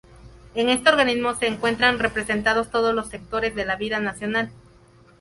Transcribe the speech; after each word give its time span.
En 0.55 0.69
este 0.69 0.89
organismo 0.89 1.35
se 1.35 1.45
encuentran 1.45 1.99
representados 1.99 2.71
todos 2.71 2.95
los 2.95 3.09
sectores 3.09 3.53
de 3.53 3.65
la 3.65 3.75
vida 3.75 3.99
nacional. 3.99 4.49